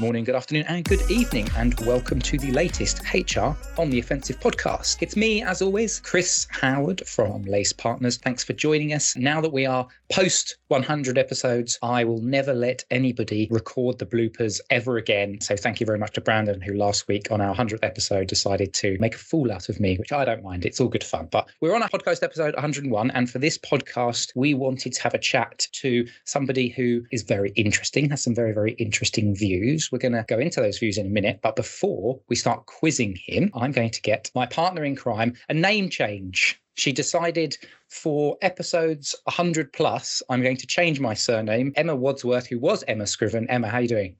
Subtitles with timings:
[0.00, 4.40] Morning, good afternoon, and good evening, and welcome to the latest HR on the Offensive
[4.40, 4.96] podcast.
[5.02, 8.16] It's me, as always, Chris Howard from Lace Partners.
[8.16, 9.14] Thanks for joining us.
[9.14, 14.60] Now that we are post 100 episodes, I will never let anybody record the bloopers
[14.68, 15.40] ever again.
[15.40, 18.74] So thank you very much to Brandon, who last week on our 100th episode decided
[18.74, 20.64] to make a fool out of me, which I don't mind.
[20.64, 21.28] It's all good fun.
[21.30, 25.14] But we're on our podcast episode 101, and for this podcast, we wanted to have
[25.14, 29.90] a chat to somebody who is very interesting, has some very, very interesting views.
[29.92, 31.38] We're going to go into those views in a minute.
[31.40, 35.54] But before we start quizzing him, I'm going to get my partner in crime a
[35.54, 36.60] name change.
[36.80, 37.58] She decided
[37.88, 41.74] for episodes 100 plus, I'm going to change my surname.
[41.76, 43.46] Emma Wadsworth, who was Emma Scriven.
[43.50, 44.16] Emma, how are you doing?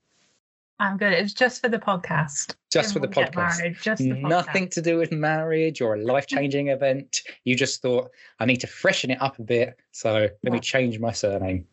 [0.79, 1.15] I'm good.
[1.15, 2.57] It's just for the podcast.
[2.71, 3.61] Just for the podcast.
[3.61, 4.73] Married, just the Nothing podcast.
[4.73, 7.23] to do with marriage or a life changing event.
[7.45, 9.79] You just thought, I need to freshen it up a bit.
[9.93, 10.51] So let yeah.
[10.51, 11.67] me change my surname.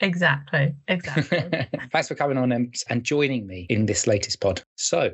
[0.00, 0.74] Exactly.
[0.88, 1.68] Exactly.
[1.92, 4.60] Thanks for coming on and, and joining me in this latest pod.
[4.74, 5.12] So,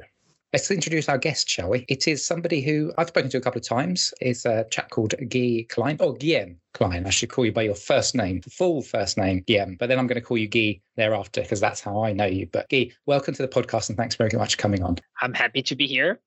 [0.55, 1.85] Let's introduce our guest, shall we?
[1.89, 4.15] It is somebody who I've spoken to a couple of times.
[4.23, 7.07] It's a chap called Guy Klein, or Guillaume Klein.
[7.07, 9.77] I should call you by your first name, full first name, Guillaume.
[9.79, 12.49] But then I'm going to call you Guy thereafter because that's how I know you.
[12.51, 14.97] But Guy, welcome to the podcast and thanks very much for coming on.
[15.21, 16.19] I'm happy to be here.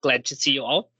[0.00, 0.90] Glad to see you all.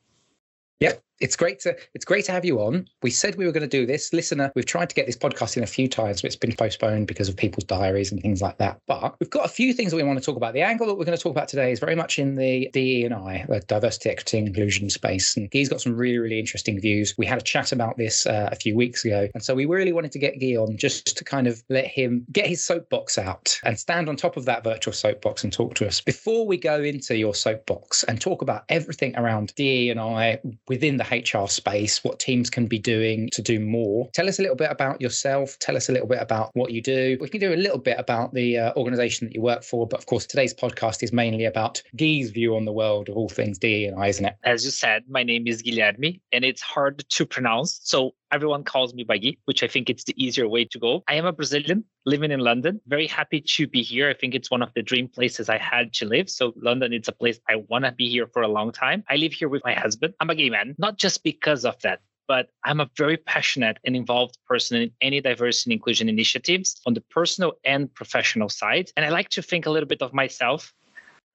[0.78, 2.86] Yep, it's great to it's great to have you on.
[3.02, 4.12] We said we were going to do this.
[4.12, 7.06] Listener, we've tried to get this podcast in a few times, but it's been postponed
[7.06, 8.80] because of people's diaries and things like that.
[8.86, 10.54] But we've got a few things that we want to talk about.
[10.54, 13.04] The angle that we're going to talk about today is very much in the DE
[13.04, 15.36] and I, the diversity, equity, and inclusion space.
[15.36, 17.14] And he's got some really, really interesting views.
[17.18, 19.92] We had a chat about this uh, a few weeks ago, and so we really
[19.92, 23.60] wanted to get Guy on just to kind of let him get his soapbox out
[23.64, 26.00] and stand on top of that virtual soapbox and talk to us.
[26.00, 30.96] Before we go into your soapbox and talk about everything around DE and I within
[30.96, 34.08] the HR space, what teams can be doing to do more.
[34.14, 35.58] Tell us a little bit about yourself.
[35.58, 37.18] Tell us a little bit about what you do.
[37.20, 39.98] We can do a little bit about the uh, organization that you work for, but
[39.98, 43.58] of course, today's podcast is mainly about Guy's view on the world of all things
[43.58, 44.36] DE and I, isn't it?
[44.44, 47.80] As you said, my name is Guilherme, and it's hard to pronounce.
[47.82, 51.02] So everyone calls me by Gui, which I think it's the easier way to go.
[51.08, 52.80] I am a Brazilian living in London.
[52.86, 54.08] Very happy to be here.
[54.11, 56.30] I think it's one of the dream places I had to live.
[56.30, 59.05] So London, it's a place I want to be here for a long time.
[59.08, 60.14] I live here with my husband.
[60.20, 63.96] I'm a gay man, not just because of that, but I'm a very passionate and
[63.96, 68.90] involved person in any diversity and inclusion initiatives on the personal and professional side.
[68.96, 70.73] And I like to think a little bit of myself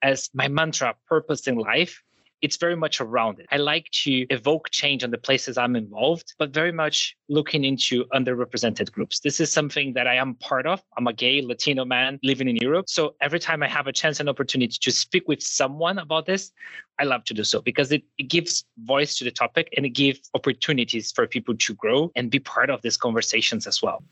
[0.02, 2.02] as my mantra, purpose in life
[2.42, 3.48] it's very much around it.
[3.52, 8.06] I like to evoke change on the places I'm involved, but very much looking into
[8.14, 9.20] underrepresented groups.
[9.20, 10.82] This is something that I am part of.
[10.98, 12.90] I'm a gay Latino man living in Europe.
[12.90, 16.52] So every time I have a chance and opportunity to speak with someone about this,
[17.00, 19.90] I love to do so because it, it gives voice to the topic and it
[19.90, 24.04] gives opportunities for people to grow and be part of these conversations as well.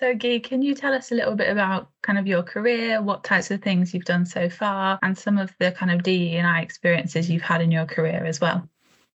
[0.00, 3.22] So, Guy, can you tell us a little bit about kind of your career, what
[3.22, 6.46] types of things you've done so far, and some of the kind of DE and
[6.46, 8.66] I experiences you've had in your career as well?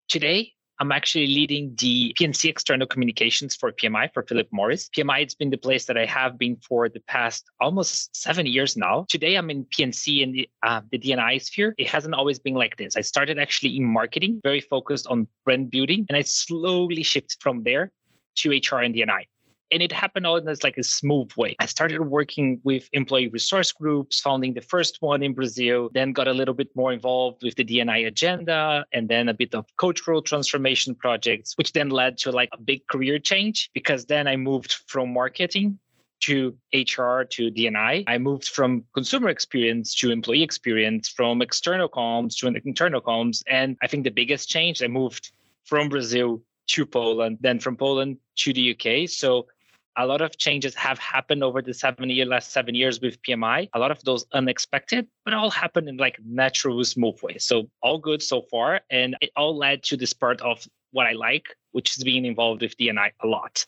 [0.09, 4.91] Today, I'm actually leading the PNC external communications for PMI for Philip Morris.
[4.95, 8.77] PMI, it's been the place that I have been for the past almost seven years
[8.77, 9.07] now.
[9.09, 11.75] Today, I'm in PNC in the, uh, the DNI sphere.
[11.79, 12.95] It hasn't always been like this.
[12.95, 17.63] I started actually in marketing, very focused on brand building, and I slowly shifted from
[17.63, 17.91] there
[18.37, 19.25] to HR and DNI
[19.71, 21.57] and it happened all in this like a smooth way.
[21.59, 26.29] I started working with employee resource groups, founding the first one in Brazil, then got
[26.29, 30.23] a little bit more involved with the DNI agenda, and then a bit of cultural
[30.23, 34.75] transformation projects, which then led to like a big career change because then I moved
[34.87, 35.79] from marketing
[36.21, 38.05] to HR to DNI.
[38.07, 43.43] I moved from consumer experience to employee experience, from external comms to internal comms.
[43.47, 45.33] And I think the biggest change, I moved
[45.65, 49.09] from Brazil to Poland, then from Poland to the UK.
[49.09, 49.47] So
[49.97, 53.69] a lot of changes have happened over the seven year last seven years with PMI.
[53.75, 57.39] A lot of those unexpected, but all happened in like natural, smooth way.
[57.39, 61.13] So all good so far, and it all led to this part of what I
[61.13, 63.67] like, which is being involved with DNI a lot.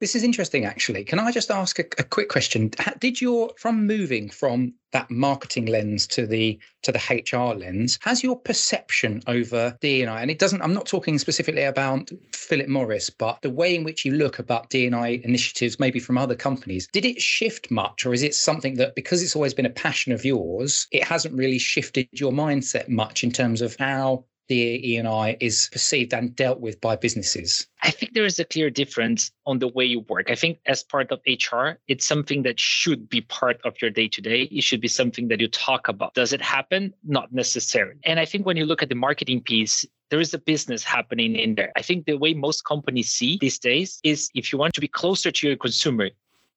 [0.00, 1.04] This is interesting, actually.
[1.04, 2.70] Can I just ask a, a, quick question?
[3.00, 8.22] Did your from moving from that marketing lens to the to the HR lens, has
[8.22, 13.42] your perception over DNI, and it doesn't, I'm not talking specifically about Philip Morris, but
[13.42, 17.20] the way in which you look about DNI initiatives, maybe from other companies, did it
[17.20, 20.86] shift much, or is it something that because it's always been a passion of yours,
[20.90, 25.68] it hasn't really shifted your mindset much in terms of how DE and I is
[25.70, 27.68] perceived and dealt with by businesses?
[27.82, 30.28] I think there is a clear difference on the way you work.
[30.28, 34.08] I think as part of HR, it's something that should be part of your day
[34.08, 34.42] to day.
[34.50, 36.14] It should be something that you talk about.
[36.14, 36.92] Does it happen?
[37.04, 38.00] Not necessarily.
[38.04, 41.36] And I think when you look at the marketing piece, there is a business happening
[41.36, 41.70] in there.
[41.76, 44.88] I think the way most companies see these days is if you want to be
[44.88, 46.10] closer to your consumer,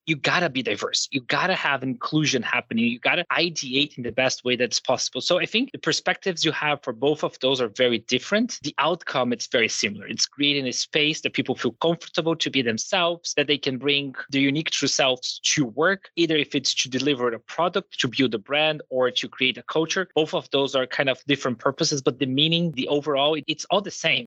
[0.05, 1.07] you gotta be diverse.
[1.11, 2.85] You gotta have inclusion happening.
[2.85, 5.21] You gotta ideate in the best way that's possible.
[5.21, 8.59] So I think the perspectives you have for both of those are very different.
[8.63, 10.07] The outcome it's very similar.
[10.07, 14.15] It's creating a space that people feel comfortable to be themselves, that they can bring
[14.29, 18.33] their unique true selves to work, either if it's to deliver a product, to build
[18.33, 20.09] a brand, or to create a culture.
[20.15, 23.81] Both of those are kind of different purposes, but the meaning, the overall, it's all
[23.81, 24.25] the same.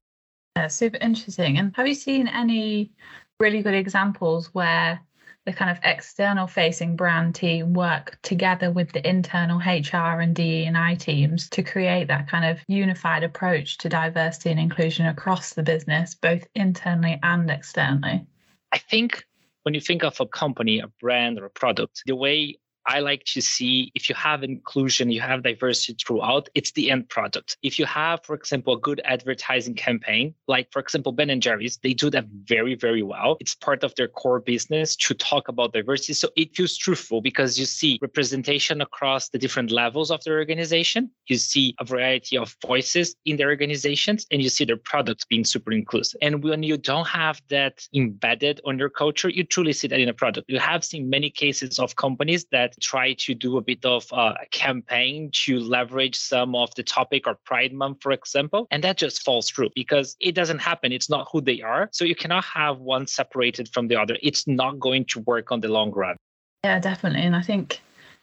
[0.57, 1.59] Yeah, super interesting.
[1.59, 2.93] And have you seen any
[3.39, 5.01] really good examples where
[5.47, 10.65] the kind of external facing brand team work together with the internal HR and DE
[10.65, 15.55] and I teams to create that kind of unified approach to diversity and inclusion across
[15.55, 18.27] the business, both internally and externally?
[18.73, 19.25] I think
[19.63, 23.25] when you think of a company, a brand, or a product, the way I like
[23.25, 27.57] to see if you have inclusion, you have diversity throughout, it's the end product.
[27.63, 31.79] If you have, for example, a good advertising campaign, like for example, Ben and Jerry's,
[31.83, 33.37] they do that very, very well.
[33.41, 36.13] It's part of their core business to talk about diversity.
[36.15, 41.11] So it feels truthful because you see representation across the different levels of the organization.
[41.27, 45.45] You see a variety of voices in their organizations and you see their products being
[45.45, 46.19] super inclusive.
[46.23, 50.09] And when you don't have that embedded on your culture, you truly see that in
[50.09, 50.49] a product.
[50.49, 54.35] You have seen many cases of companies that try to do a bit of uh,
[54.41, 58.67] a campaign to leverage some of the topic or Pride Month, for example.
[58.71, 60.93] And that just falls through because it doesn't happen.
[60.93, 61.89] It's not who they are.
[61.93, 64.17] So you cannot have one separated from the other.
[64.23, 66.17] It's not going to work on the long run.
[66.65, 67.23] Yeah, definitely.
[67.23, 67.81] And I think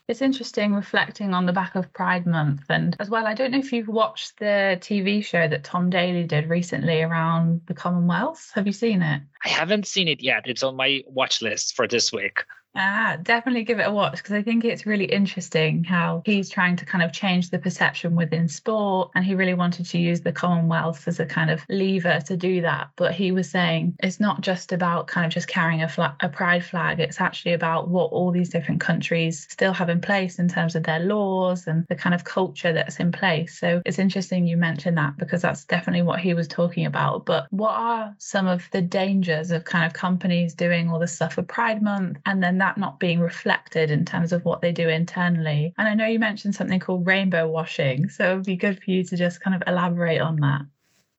[0.09, 2.63] it's interesting reflecting on the back of Pride Month.
[2.69, 6.25] And as well, I don't know if you've watched the TV show that Tom Daley
[6.25, 8.51] did recently around the Commonwealth.
[8.53, 9.21] Have you seen it?
[9.45, 10.43] I haven't seen it yet.
[10.45, 12.43] It's on my watch list for this week.
[12.75, 16.75] Ah, definitely give it a watch because I think it's really interesting how he's trying
[16.77, 19.11] to kind of change the perception within sport.
[19.13, 22.61] And he really wanted to use the Commonwealth as a kind of lever to do
[22.61, 22.89] that.
[22.95, 26.29] But he was saying it's not just about kind of just carrying a, flag, a
[26.29, 30.47] pride flag, it's actually about what all these different countries still have in place in
[30.47, 33.59] terms of their laws and the kind of culture that's in place.
[33.59, 37.27] So it's interesting you mentioned that because that's definitely what he was talking about.
[37.27, 41.35] But what are some of the dangers of kind of companies doing all this stuff
[41.35, 44.87] for Pride Month and then that not being reflected in terms of what they do
[44.87, 45.73] internally.
[45.77, 48.07] And I know you mentioned something called rainbow washing.
[48.07, 50.61] So it would be good for you to just kind of elaborate on that.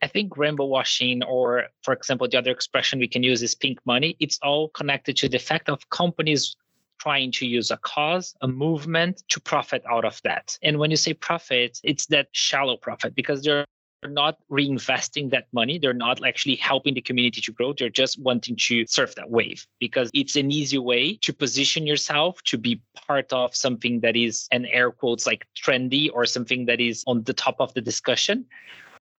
[0.01, 3.79] I think rainbow washing, or for example, the other expression we can use is pink
[3.85, 6.57] money, it's all connected to the fact of companies
[6.99, 10.59] trying to use a cause, a movement to profit out of that.
[10.63, 13.67] And when you say profit, it's that shallow profit because there
[14.09, 15.79] not reinvesting that money.
[15.79, 17.73] They're not actually helping the community to grow.
[17.73, 22.43] They're just wanting to surf that wave because it's an easy way to position yourself
[22.45, 26.81] to be part of something that is an air quotes like trendy or something that
[26.81, 28.47] is on the top of the discussion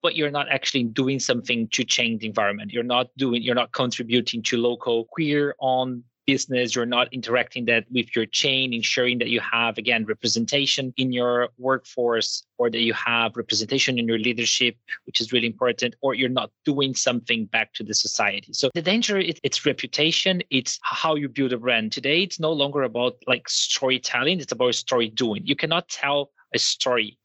[0.05, 2.71] but you're not actually doing something to change the environment.
[2.71, 7.85] You're not doing, you're not contributing to local queer on business you're not interacting that
[7.91, 12.93] with your chain ensuring that you have again representation in your workforce or that you
[12.93, 14.75] have representation in your leadership
[15.05, 18.51] which is really important or you're not doing something back to the society.
[18.53, 21.91] So the danger it, it's reputation it's how you build a brand.
[21.91, 25.45] Today it's no longer about like storytelling it's about story doing.
[25.45, 27.17] You cannot tell a story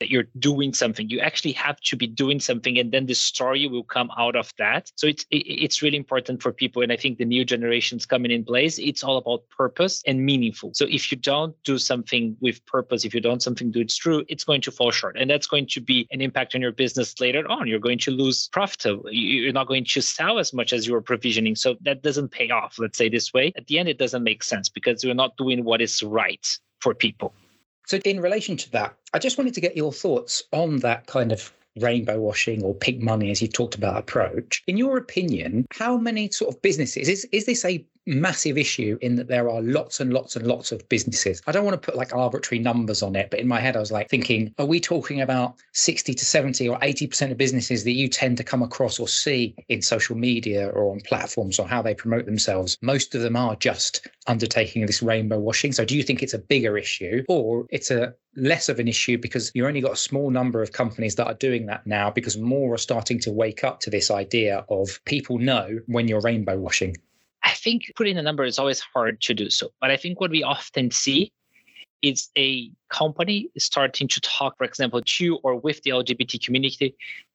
[0.00, 1.08] that you're doing something.
[1.08, 4.52] You actually have to be doing something and then the story will come out of
[4.58, 4.90] that.
[4.96, 8.44] So it's it's really important for people and i think the new generations coming in
[8.44, 10.72] place it's all about purpose and meaningful.
[10.74, 14.24] So if you don't do something with purpose if you don't something do it's true
[14.28, 17.20] it's going to fall short and that's going to be an impact on your business
[17.20, 17.66] later on.
[17.66, 19.00] You're going to lose profit.
[19.10, 21.54] You're not going to sell as much as you were provisioning.
[21.56, 23.52] So that doesn't pay off let's say this way.
[23.56, 26.46] At the end it doesn't make sense because you're not doing what is right
[26.80, 27.34] for people
[27.86, 31.32] so, in relation to that, I just wanted to get your thoughts on that kind
[31.32, 34.62] of rainbow washing or pink money, as you talked about, approach.
[34.66, 39.16] In your opinion, how many sort of businesses is, is this a massive issue in
[39.16, 41.42] that there are lots and lots and lots of businesses.
[41.46, 43.80] I don't want to put like arbitrary numbers on it, but in my head, I
[43.80, 47.92] was like thinking, are we talking about 60 to 70 or 80% of businesses that
[47.92, 51.82] you tend to come across or see in social media or on platforms or how
[51.82, 52.78] they promote themselves?
[52.82, 55.72] Most of them are just undertaking this rainbow washing.
[55.72, 59.16] So do you think it's a bigger issue or it's a less of an issue
[59.18, 62.36] because you only got a small number of companies that are doing that now because
[62.36, 66.58] more are starting to wake up to this idea of people know when you're rainbow
[66.58, 66.96] washing?
[67.44, 69.68] I think putting a number is always hard to do so.
[69.80, 71.32] But I think what we often see
[72.02, 76.94] is a company starting to talk, for example, to or with the LGBT community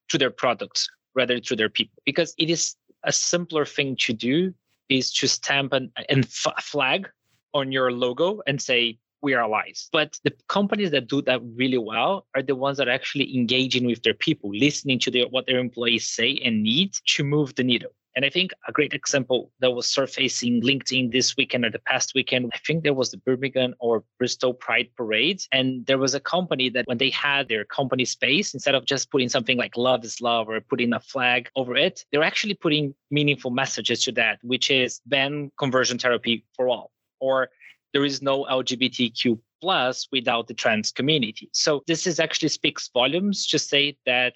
[0.10, 4.54] to their products rather to their people, because it is a simpler thing to do
[4.90, 7.10] is to stamp an, and f- flag
[7.54, 9.90] on your logo and say we are allies.
[9.92, 13.86] But the companies that do that really well are the ones that are actually engaging
[13.86, 17.64] with their people, listening to their, what their employees say and need to move the
[17.64, 17.92] needle.
[18.16, 22.14] And I think a great example that was surfacing LinkedIn this weekend or the past
[22.16, 25.42] weekend, I think there was the Birmingham or Bristol Pride Parade.
[25.52, 29.12] And there was a company that when they had their company space, instead of just
[29.12, 32.94] putting something like love is love or putting a flag over it, they're actually putting
[33.12, 37.50] meaningful messages to that, which is ban conversion therapy for all or
[37.94, 41.50] there is no LGBTQ plus without the trans community.
[41.54, 44.36] So this is actually speaks volumes to say that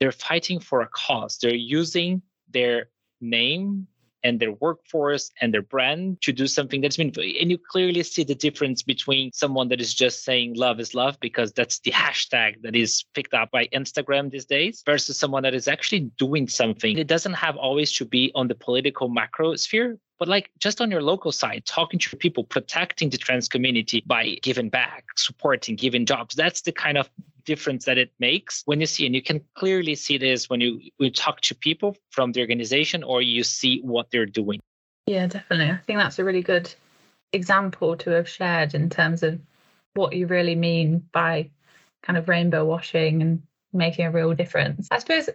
[0.00, 1.38] they're fighting for a cause.
[1.40, 2.20] They're using
[2.54, 2.88] their
[3.20, 3.86] name
[4.24, 7.22] and their workforce and their brand to do something that's meaningful.
[7.22, 11.18] And you clearly see the difference between someone that is just saying love is love
[11.20, 15.54] because that's the hashtag that is picked up by Instagram these days versus someone that
[15.54, 16.96] is actually doing something.
[16.96, 20.90] It doesn't have always to be on the political macro sphere, but like just on
[20.90, 26.06] your local side, talking to people, protecting the trans community by giving back, supporting, giving
[26.06, 26.34] jobs.
[26.34, 27.10] That's the kind of
[27.44, 30.80] difference that it makes when you see, and you can clearly see this when you,
[30.98, 34.60] you talk to people from the organization or you see what they're doing.
[35.06, 35.70] Yeah, definitely.
[35.70, 36.72] I think that's a really good
[37.32, 39.40] example to have shared in terms of
[39.94, 41.50] what you really mean by
[42.02, 43.42] kind of rainbow washing and
[43.72, 44.88] making a real difference.
[44.90, 45.28] I suppose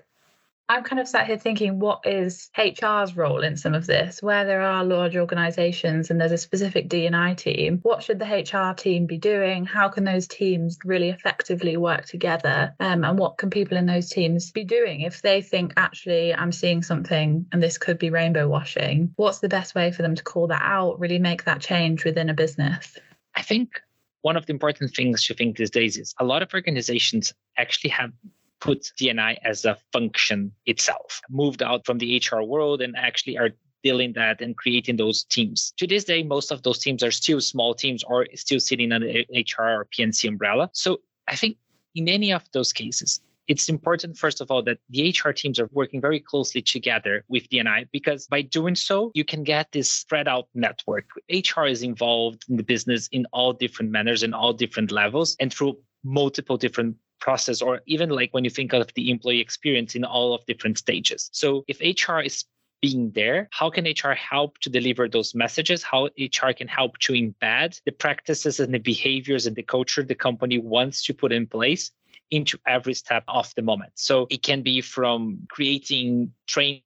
[0.71, 4.21] I'm kind of sat here thinking, what is HR's role in some of this?
[4.21, 8.75] Where there are large organisations and there's a specific D&I team, what should the HR
[8.75, 9.65] team be doing?
[9.65, 12.75] How can those teams really effectively work together?
[12.79, 16.51] Um, and what can people in those teams be doing if they think, actually, I'm
[16.51, 19.11] seeing something and this could be rainbow washing?
[19.15, 22.29] What's the best way for them to call that out, really make that change within
[22.29, 22.95] a business?
[23.33, 23.81] I think
[24.21, 27.89] one of the important things to think these days is a lot of organizations actually
[27.89, 28.11] have
[28.59, 33.49] put D&I as a function itself, moved out from the HR world and actually are
[33.83, 35.73] dealing that and creating those teams.
[35.77, 39.07] To this day, most of those teams are still small teams or still sitting under
[39.07, 40.69] HR or P&C umbrella.
[40.73, 41.57] So I think
[41.95, 45.67] in any of those cases, it's important, first of all, that the HR teams are
[45.71, 50.27] working very closely together with D&I because by doing so, you can get this spread
[50.27, 51.05] out network.
[51.31, 55.51] HR is involved in the business in all different manners and all different levels and
[55.51, 60.03] through multiple different process or even like when you think of the employee experience in
[60.03, 61.29] all of different stages.
[61.33, 62.45] So if hr is
[62.81, 65.83] being there how can hr help to deliver those messages?
[65.83, 70.15] How hr can help to embed the practices and the behaviors and the culture the
[70.15, 71.91] company wants to put in place
[72.31, 73.93] into every step of the moment?
[73.95, 76.83] So it can be from creating training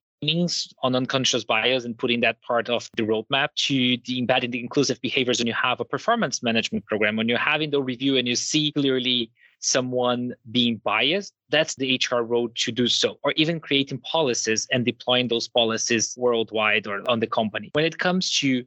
[0.82, 5.00] on unconscious bias and putting that part of the roadmap to the embedding the inclusive
[5.02, 8.34] behaviors when you have a performance management program when you're having the review and you
[8.34, 9.30] see clearly
[9.64, 14.84] someone being biased, that's the HR road to do so, or even creating policies and
[14.84, 17.70] deploying those policies worldwide or on the company.
[17.72, 18.64] When it comes to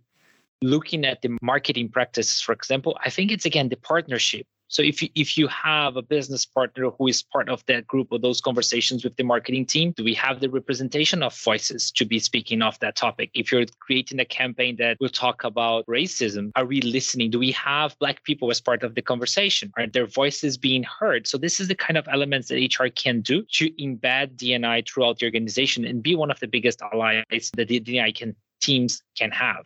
[0.62, 5.02] looking at the marketing practices, for example, I think it's again the partnership so if
[5.02, 8.42] you, if you have a business partner who is part of that group or those
[8.42, 12.62] conversations with the marketing team, do we have the representation of voices to be speaking
[12.62, 13.32] of that topic?
[13.34, 17.32] If you're creating a campaign that will talk about racism, are we listening?
[17.32, 19.72] Do we have black people as part of the conversation?
[19.78, 21.28] Are their voices being heard?
[21.28, 25.20] So this is the kind of elements that HR can do to embed D&I throughout
[25.20, 27.24] the organization and be one of the biggest allies
[27.56, 29.66] that the D&I can teams can have.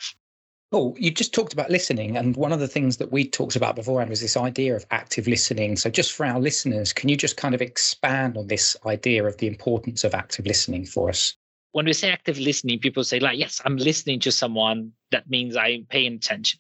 [0.74, 2.16] Oh, you just talked about listening.
[2.16, 5.28] And one of the things that we talked about beforehand was this idea of active
[5.28, 5.76] listening.
[5.76, 9.38] So, just for our listeners, can you just kind of expand on this idea of
[9.38, 11.36] the importance of active listening for us?
[11.74, 14.94] When we say active listening, people say, like, yes, I'm listening to someone.
[15.12, 16.60] That means I'm paying attention.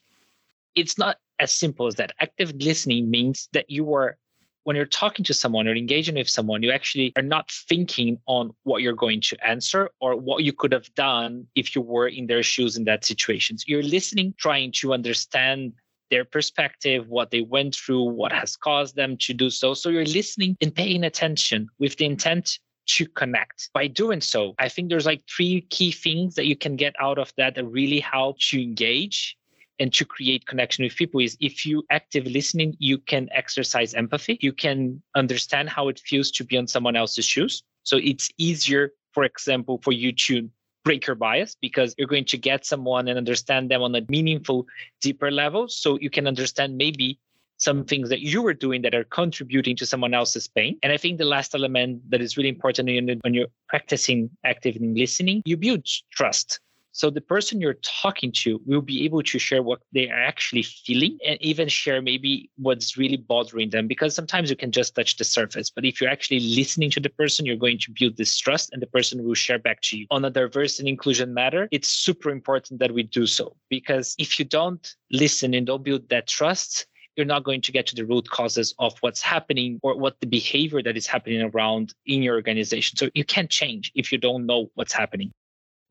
[0.75, 2.11] It's not as simple as that.
[2.19, 4.17] Active listening means that you are
[4.63, 8.51] when you're talking to someone or engaging with someone, you actually are not thinking on
[8.63, 12.27] what you're going to answer or what you could have done if you were in
[12.27, 13.57] their shoes in that situation.
[13.57, 15.73] So you're listening, trying to understand
[16.11, 19.73] their perspective, what they went through, what has caused them to do so.
[19.73, 23.69] So you're listening and paying attention with the intent to connect.
[23.73, 27.17] By doing so, I think there's like three key things that you can get out
[27.17, 29.37] of that that really help to engage
[29.81, 34.37] and to create connection with people is if you active listening, you can exercise empathy.
[34.39, 37.63] You can understand how it feels to be on someone else's shoes.
[37.81, 40.47] So it's easier, for example, for you to
[40.85, 44.67] break your bias because you're going to get someone and understand them on a meaningful,
[45.01, 45.67] deeper level.
[45.67, 47.19] So you can understand maybe
[47.57, 50.77] some things that you were doing that are contributing to someone else's pain.
[50.83, 52.87] And I think the last element that is really important
[53.23, 56.59] when you're practicing active listening, you build trust
[56.93, 60.63] So the person you're talking to will be able to share what they are actually
[60.63, 65.15] feeling and even share maybe what's really bothering them because sometimes you can just touch
[65.15, 65.69] the surface.
[65.69, 68.81] But if you're actually listening to the person, you're going to build this trust and
[68.81, 70.05] the person will share back to you.
[70.11, 74.37] On a diversity and inclusion matter, it's super important that we do so because if
[74.37, 78.05] you don't listen and don't build that trust, you're not going to get to the
[78.05, 82.35] root causes of what's happening or what the behavior that is happening around in your
[82.35, 82.97] organization.
[82.97, 85.31] So you can't change if you don't know what's happening.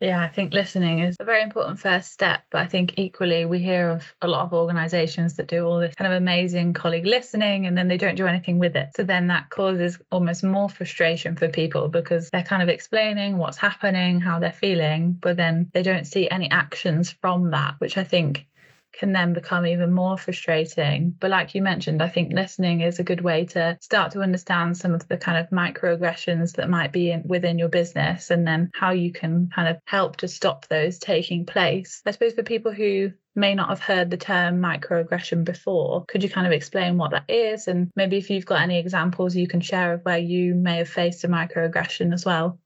[0.00, 2.45] Yeah, I think listening is a very important first step.
[2.50, 5.95] But I think equally, we hear of a lot of organizations that do all this
[5.95, 8.90] kind of amazing colleague listening and then they don't do anything with it.
[8.97, 13.59] So then that causes almost more frustration for people because they're kind of explaining what's
[13.59, 18.04] happening, how they're feeling, but then they don't see any actions from that, which I
[18.04, 18.47] think
[18.92, 21.14] can then become even more frustrating.
[21.18, 24.76] But like you mentioned, I think listening is a good way to start to understand
[24.76, 28.70] some of the kind of microaggressions that might be in, within your business and then
[28.75, 32.02] how you can kind of help to stop those taking place.
[32.06, 36.28] I suppose for people who may not have heard the term microaggression before, could you
[36.28, 37.68] kind of explain what that is?
[37.68, 40.88] And maybe if you've got any examples you can share of where you may have
[40.88, 42.59] faced a microaggression as well.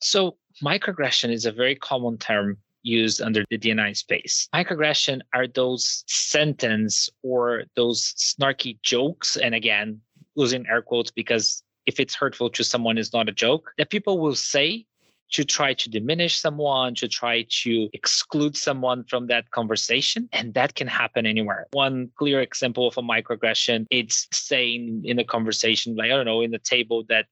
[0.00, 2.58] So, microaggression is a very common term
[2.88, 4.48] used under the DNI space.
[4.54, 10.00] Microaggression are those sentence or those snarky jokes, and again,
[10.34, 14.18] using air quotes because if it's hurtful to someone, it's not a joke that people
[14.18, 14.86] will say
[15.30, 20.28] to try to diminish someone, to try to exclude someone from that conversation.
[20.32, 21.66] And that can happen anywhere.
[21.72, 26.40] One clear example of a microaggression, it's saying in a conversation, like, I don't know,
[26.40, 27.26] in the table that,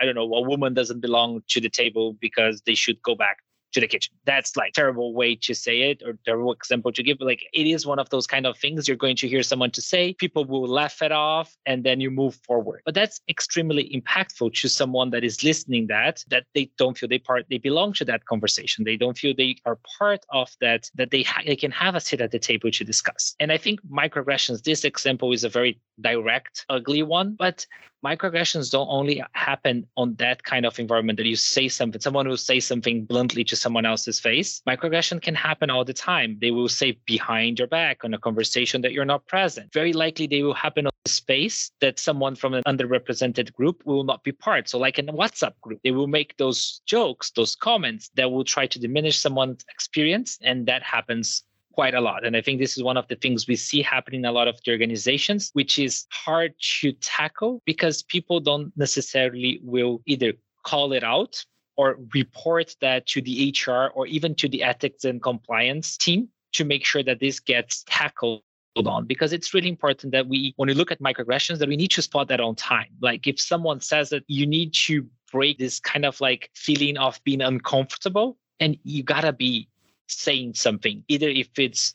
[0.00, 3.38] I don't know, a woman doesn't belong to the table because they should go back
[3.72, 4.14] to the kitchen.
[4.24, 7.18] That's like terrible way to say it or terrible example to give.
[7.18, 9.70] But like it is one of those kind of things you're going to hear someone
[9.72, 12.82] to say, people will laugh it off and then you move forward.
[12.84, 17.18] But that's extremely impactful to someone that is listening that, that they don't feel they
[17.18, 18.84] part, they belong to that conversation.
[18.84, 22.00] They don't feel they are part of that, that they, ha- they can have a
[22.00, 23.34] seat at the table to discuss.
[23.40, 27.66] And I think microaggressions, this example is a very direct, ugly one, but
[28.04, 32.36] microaggressions don't only happen on that kind of environment that you say something, someone will
[32.36, 34.60] say something bluntly to someone else's face.
[34.68, 36.36] Microaggression can happen all the time.
[36.40, 39.72] They will say behind your back on a conversation that you're not present.
[39.72, 44.04] Very likely they will happen on a space that someone from an underrepresented group will
[44.04, 44.68] not be part.
[44.68, 48.44] So, like in a WhatsApp group, they will make those jokes, those comments that will
[48.44, 50.38] try to diminish someone's experience.
[50.42, 52.24] And that happens quite a lot.
[52.24, 54.48] And I think this is one of the things we see happening in a lot
[54.48, 60.92] of the organizations, which is hard to tackle because people don't necessarily will either call
[60.92, 61.44] it out
[61.76, 66.64] or report that to the HR or even to the ethics and compliance team to
[66.64, 68.42] make sure that this gets tackled
[68.76, 69.06] on.
[69.06, 72.02] Because it's really important that we when we look at microaggressions that we need to
[72.02, 72.88] spot that on time.
[73.00, 77.20] Like if someone says that you need to break this kind of like feeling of
[77.24, 79.68] being uncomfortable and you gotta be
[80.08, 81.94] saying something, either if it's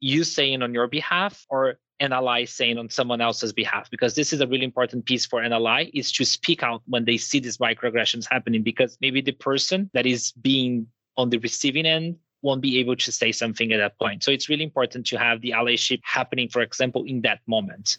[0.00, 4.40] you saying on your behalf or ally saying on someone else's behalf because this is
[4.40, 8.26] a really important piece for ally is to speak out when they see these microaggressions
[8.30, 12.96] happening because maybe the person that is being on the receiving end won't be able
[12.96, 14.22] to say something at that point.
[14.22, 17.98] So it's really important to have the allyship happening for example in that moment.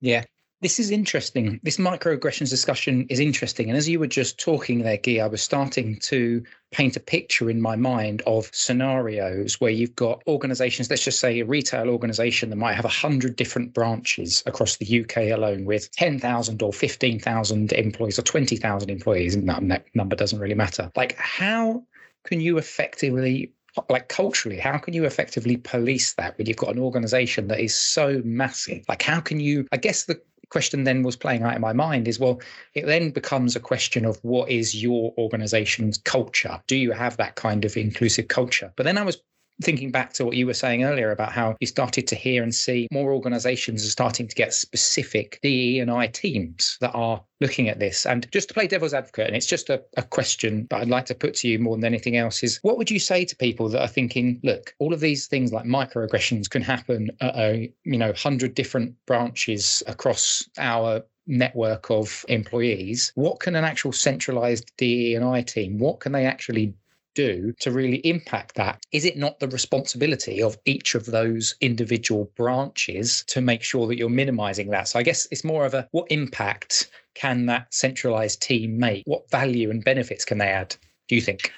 [0.00, 0.24] Yeah
[0.66, 1.60] this is interesting.
[1.62, 3.68] This microaggressions discussion is interesting.
[3.68, 7.48] And as you were just talking there, Guy, I was starting to paint a picture
[7.48, 12.50] in my mind of scenarios where you've got organizations, let's just say a retail organization
[12.50, 18.18] that might have 100 different branches across the UK alone with 10,000 or 15,000 employees
[18.18, 19.36] or 20,000 employees.
[19.36, 20.90] And that number doesn't really matter.
[20.96, 21.84] Like, how
[22.24, 23.52] can you effectively
[23.90, 27.74] like culturally how can you effectively police that when you've got an organization that is
[27.74, 30.18] so massive like how can you i guess the
[30.50, 32.40] question then was playing out in my mind is well
[32.74, 36.60] it then becomes a question of what is your organization's culture?
[36.66, 38.72] Do you have that kind of inclusive culture?
[38.76, 39.18] But then i was
[39.62, 42.54] thinking back to what you were saying earlier about how you started to hear and
[42.54, 47.68] see more organizations are starting to get specific DE and I teams that are looking
[47.68, 48.06] at this.
[48.06, 51.06] And just to play devil's advocate, and it's just a, a question that I'd like
[51.06, 53.68] to put to you more than anything else is what would you say to people
[53.70, 57.98] that are thinking, look, all of these things like microaggressions can happen at a, you
[57.98, 65.14] know, hundred different branches across our network of employees what can an actual centralized DE
[65.16, 66.72] and I team what can they actually
[67.16, 68.78] do to really impact that?
[68.92, 73.96] Is it not the responsibility of each of those individual branches to make sure that
[73.96, 74.86] you're minimizing that?
[74.86, 79.02] So I guess it's more of a what impact can that centralized team make?
[79.06, 80.76] What value and benefits can they add,
[81.08, 81.52] do you think?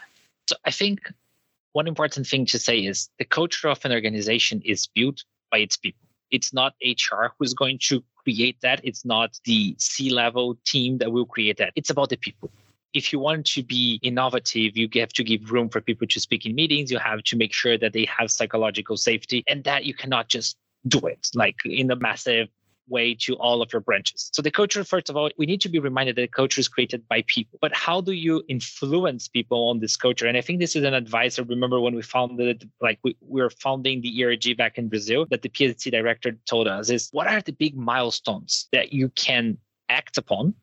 [0.49, 1.13] So I think
[1.73, 5.77] one important thing to say is the culture of an organization is built by its
[5.77, 6.07] people.
[6.31, 8.81] It's not HR who's going to create that.
[8.85, 11.73] It's not the C level team that will create that.
[11.75, 12.51] It's about the people
[12.95, 16.47] if you want to be innovative, you have to give room for people to speak
[16.47, 16.91] in meetings.
[16.91, 20.57] You have to make sure that they have psychological safety and that you cannot just
[20.87, 22.49] do it like in a massive
[22.89, 24.31] way to all of your branches.
[24.33, 27.07] So the culture, first of all, we need to be reminded that culture is created
[27.09, 27.59] by people.
[27.61, 30.27] But how do you influence people on this culture?
[30.27, 33.43] And I think this is an advice I remember when we founded, like we, we
[33.43, 37.27] were founding the ERG back in Brazil, that the PNC director told us is what
[37.27, 40.55] are the big milestones that you can act upon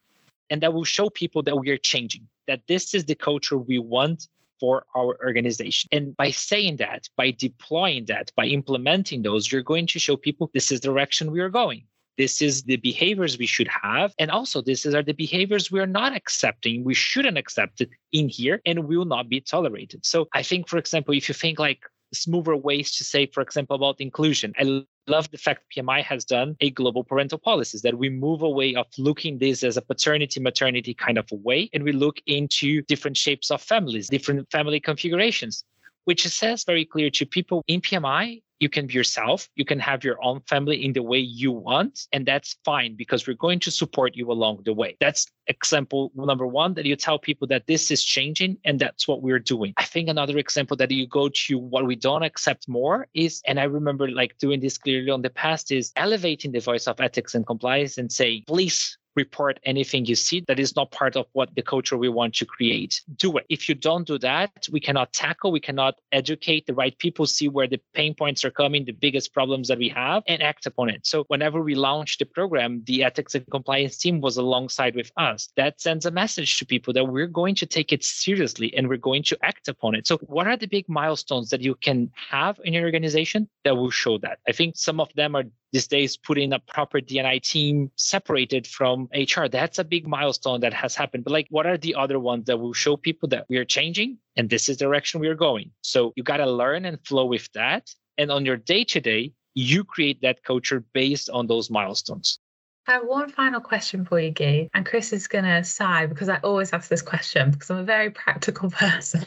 [0.49, 3.79] and that will show people that we are changing, that this is the culture we
[3.79, 4.27] want
[4.60, 5.89] for our organization.
[5.91, 10.49] And by saying that, by deploying that, by implementing those, you're going to show people
[10.53, 11.84] this is the direction we are going.
[12.17, 14.13] This is the behaviors we should have.
[14.17, 16.86] And also, this is are the behaviors we are not accepting.
[16.86, 20.05] We shouldn't accept it in here and will not be tolerated.
[20.05, 21.81] So I think, for example, if you think like
[22.13, 24.53] smoother ways to say, for example, about inclusion.
[24.58, 28.75] I love the fact PMI has done a global parental policies that we move away
[28.75, 32.81] of looking this as a paternity maternity kind of a way and we look into
[32.83, 35.63] different shapes of families, different family configurations,
[36.05, 40.03] which says very clear to people in PMI you can be yourself you can have
[40.03, 43.71] your own family in the way you want and that's fine because we're going to
[43.71, 44.97] support you along the way.
[44.99, 49.21] That's example number one that you tell people that this is changing and that's what
[49.21, 49.73] we're doing.
[49.77, 53.59] I think another example that you go to what we don't accept more is and
[53.59, 57.35] i remember like doing this clearly on the past is elevating the voice of ethics
[57.35, 61.54] and compliance and say please report anything you see that is not part of what
[61.56, 63.01] the culture we want to create.
[63.15, 63.45] Do it.
[63.49, 67.47] If you don't do that, we cannot tackle, we cannot educate the right people, see
[67.47, 70.89] where the pain points are coming, the biggest problems that we have, and act upon
[70.89, 71.06] it.
[71.06, 75.49] So whenever we launched the program, the ethics and compliance team was alongside with us.
[75.56, 78.97] That sends a message to people that we're going to take it seriously and we're
[78.97, 80.08] going to act upon it.
[80.08, 83.91] So what are the big milestones that you can have in your organization that will
[83.91, 84.39] show that?
[84.47, 89.10] I think some of them are these days putting a proper DNI team separated from
[89.13, 89.47] HR.
[89.47, 91.23] That's a big milestone that has happened.
[91.23, 94.17] But like, what are the other ones that will show people that we are changing
[94.36, 95.71] and this is the direction we are going?
[95.82, 97.89] So you got to learn and flow with that.
[98.17, 102.39] And on your day to day, you create that culture based on those milestones.
[102.88, 104.69] I have one final question for you, Guy.
[104.73, 107.84] And Chris is going to sigh because I always ask this question because I'm a
[107.84, 109.25] very practical person.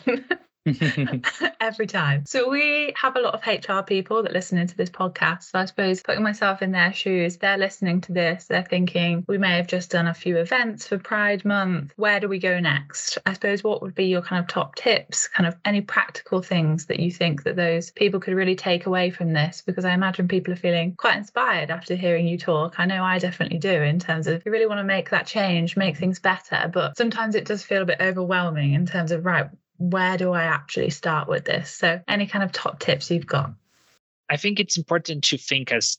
[1.60, 2.24] every time.
[2.26, 5.50] So we have a lot of HR people that listen into this podcast.
[5.50, 9.38] So I suppose putting myself in their shoes, they're listening to this, they're thinking we
[9.38, 11.92] may have just done a few events for Pride Month.
[11.96, 13.18] Where do we go next?
[13.26, 16.86] I suppose what would be your kind of top tips, kind of any practical things
[16.86, 19.62] that you think that those people could really take away from this?
[19.64, 22.78] Because I imagine people are feeling quite inspired after hearing you talk.
[22.78, 25.76] I know I definitely do in terms of you really want to make that change,
[25.76, 29.48] make things better, but sometimes it does feel a bit overwhelming in terms of right,
[29.78, 31.70] where do I actually start with this?
[31.70, 33.52] So, any kind of top tips you've got?
[34.28, 35.98] I think it's important to think as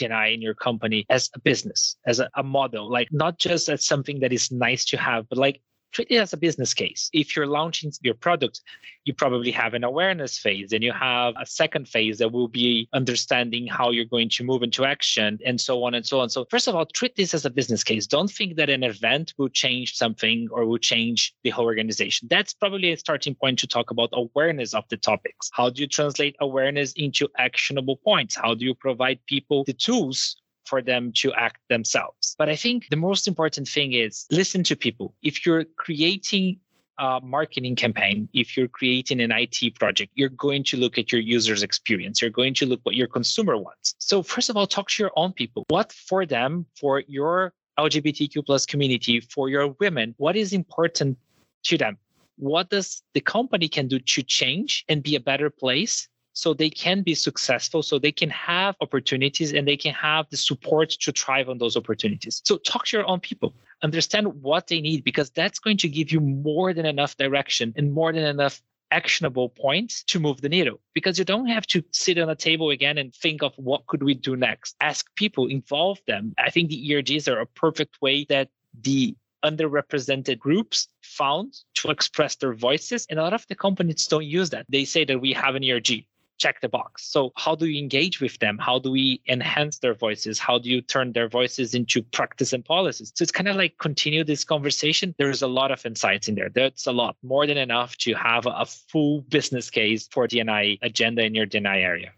[0.00, 3.84] DNI in your company as a business, as a, a model, like not just as
[3.84, 5.60] something that is nice to have, but like
[5.96, 7.08] treat it as a business case.
[7.14, 8.60] If you're launching your product,
[9.06, 12.86] you probably have an awareness phase and you have a second phase that will be
[12.92, 16.28] understanding how you're going to move into action and so on and so on.
[16.28, 18.06] So, first of all, treat this as a business case.
[18.06, 22.28] Don't think that an event will change something or will change the whole organization.
[22.30, 25.48] That's probably a starting point to talk about awareness of the topics.
[25.54, 28.36] How do you translate awareness into actionable points?
[28.36, 32.34] How do you provide people the tools for them to act themselves.
[32.38, 35.14] But I think the most important thing is listen to people.
[35.22, 36.60] If you're creating
[36.98, 41.20] a marketing campaign, if you're creating an IT project, you're going to look at your
[41.20, 42.22] user's experience.
[42.22, 43.94] You're going to look what your consumer wants.
[43.98, 45.64] So first of all, talk to your own people.
[45.68, 51.18] What for them, for your LGBTQ plus community, for your women, what is important
[51.64, 51.98] to them?
[52.38, 56.68] What does the company can do to change and be a better place so they
[56.68, 61.10] can be successful, so they can have opportunities and they can have the support to
[61.10, 62.42] thrive on those opportunities.
[62.44, 66.12] So talk to your own people, understand what they need, because that's going to give
[66.12, 70.78] you more than enough direction and more than enough actionable points to move the needle
[70.94, 74.02] because you don't have to sit on a table again and think of what could
[74.02, 74.76] we do next.
[74.80, 76.34] Ask people involve them.
[76.38, 78.50] I think the ergs are a perfect way that
[78.82, 84.24] the underrepresented groups found to express their voices and a lot of the companies don't
[84.24, 84.66] use that.
[84.68, 86.04] They say that we have an erg
[86.38, 87.04] check the box.
[87.04, 88.58] So, how do you engage with them?
[88.58, 90.38] How do we enhance their voices?
[90.38, 93.12] How do you turn their voices into practice and policies?
[93.14, 95.14] So, it's kind of like continue this conversation.
[95.18, 96.48] There's a lot of insights in there.
[96.48, 101.24] That's a lot, more than enough to have a full business case for DNI agenda
[101.24, 102.12] in your DNI area.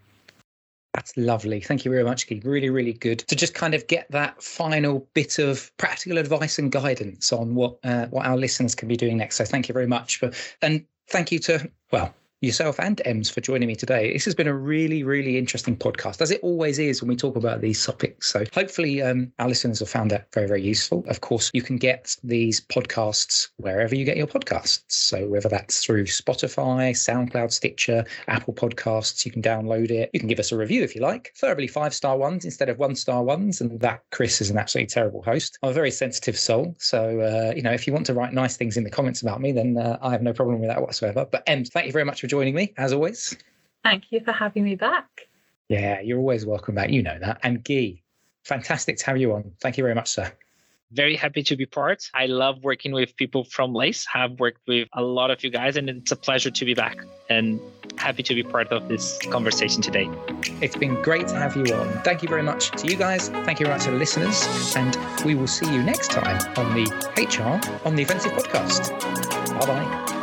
[0.95, 1.61] That's lovely.
[1.61, 2.41] Thank you very much, Guy.
[2.45, 6.73] Really, really good to just kind of get that final bit of practical advice and
[6.73, 9.37] guidance on what uh, what our listeners can be doing next.
[9.37, 10.17] So thank you very much.
[10.17, 14.13] For, and thank you to well, yourself and Ems for joining me today.
[14.13, 17.35] This has been a really, really interesting podcast, as it always is when we talk
[17.35, 18.29] about these topics.
[18.29, 21.05] So hopefully um, our listeners have found that very, very useful.
[21.09, 24.85] Of course, you can get these podcasts wherever you get your podcasts.
[24.89, 30.11] So whether that's through Spotify, SoundCloud, Stitcher, Apple Podcasts, you can download it.
[30.13, 32.79] You can give us a review if you like, preferably five star ones instead of
[32.79, 33.61] one star ones.
[33.61, 35.59] And that Chris is an absolutely terrible host.
[35.63, 36.77] I'm a very sensitive soul.
[36.79, 39.41] So, uh, you know, if you want to write nice things in the comments about
[39.41, 41.27] me, then uh, I have no problem with that whatsoever.
[41.31, 43.37] But Ems, thank you very much for joining me, as always.
[43.83, 45.07] Thank you for having me back.
[45.69, 46.91] Yeah, you're always welcome back.
[46.91, 47.41] You know that.
[47.43, 48.03] And Guy,
[48.45, 49.53] fantastic to have you on.
[49.61, 50.31] Thank you very much, sir.
[50.91, 52.03] Very happy to be part.
[52.15, 54.07] I love working with people from Lace.
[54.07, 56.97] Have worked with a lot of you guys, and it's a pleasure to be back
[57.29, 57.61] and
[57.99, 60.09] happy to be part of this conversation today.
[60.63, 62.03] It's been great to have you on.
[62.05, 63.29] Thank you very much to you guys.
[63.29, 64.75] Thank you very much to the listeners.
[64.77, 66.85] And we will see you next time on the
[67.19, 68.89] HR on the Offensive podcast.
[69.61, 70.18] Bye bye.